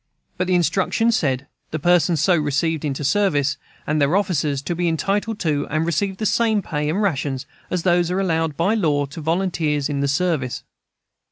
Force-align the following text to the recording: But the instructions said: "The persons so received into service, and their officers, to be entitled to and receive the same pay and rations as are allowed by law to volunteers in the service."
But 0.35 0.47
the 0.47 0.55
instructions 0.55 1.15
said: 1.15 1.45
"The 1.69 1.77
persons 1.77 2.19
so 2.19 2.35
received 2.35 2.83
into 2.83 3.03
service, 3.03 3.57
and 3.85 4.01
their 4.01 4.15
officers, 4.15 4.63
to 4.63 4.73
be 4.73 4.87
entitled 4.87 5.37
to 5.41 5.67
and 5.69 5.85
receive 5.85 6.17
the 6.17 6.25
same 6.25 6.63
pay 6.63 6.89
and 6.89 6.99
rations 7.03 7.45
as 7.69 7.85
are 7.85 8.19
allowed 8.19 8.57
by 8.57 8.73
law 8.73 9.05
to 9.05 9.21
volunteers 9.21 9.89
in 9.89 9.99
the 9.99 10.07
service." 10.07 10.63